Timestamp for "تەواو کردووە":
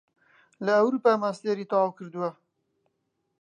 1.71-2.29